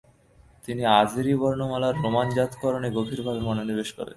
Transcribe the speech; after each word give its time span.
তিনি 0.65 0.81
আজেরি 0.99 1.33
বর্ণমালার 1.41 1.95
রোমানজাতকরণে 2.03 2.89
গভীরভাবে 2.97 3.41
মনোনিবেশ 3.47 3.89
করেন। 3.93 4.09